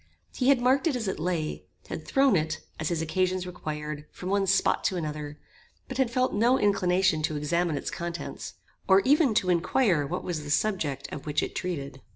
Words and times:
He 0.33 0.47
had 0.49 0.59
marked 0.59 0.87
it 0.87 0.95
as 0.95 1.07
it 1.07 1.19
lay; 1.19 1.67
had 1.87 2.07
thrown 2.07 2.35
it, 2.35 2.59
as 2.79 2.89
his 2.89 3.03
occasions 3.03 3.45
required, 3.45 4.07
from 4.11 4.29
one 4.29 4.47
spot 4.47 4.83
to 4.85 4.97
another; 4.97 5.37
but 5.87 5.99
had 5.99 6.09
felt 6.09 6.33
no 6.33 6.57
inclination 6.57 7.21
to 7.21 7.37
examine 7.37 7.77
its 7.77 7.91
contents, 7.91 8.55
or 8.87 9.01
even 9.01 9.35
to 9.35 9.51
inquire 9.51 10.07
what 10.07 10.23
was 10.23 10.43
the 10.43 10.49
subject 10.49 11.07
of 11.13 11.27
which 11.27 11.43
it 11.43 11.53
treated. 11.53 12.01